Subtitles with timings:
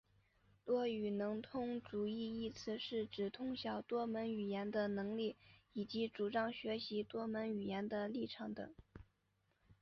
[0.65, 5.35] 多语能通主义一词是指通晓多门语言的能力
[5.73, 8.67] 以及主张学习多门语言的立场等。